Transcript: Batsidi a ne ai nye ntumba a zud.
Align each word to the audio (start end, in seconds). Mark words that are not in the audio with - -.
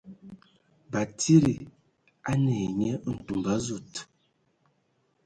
Batsidi 0.91 1.55
a 2.29 2.31
ne 2.43 2.53
ai 2.63 2.67
nye 2.79 2.91
ntumba 3.11 3.49
a 3.57 3.63
zud. 3.65 3.91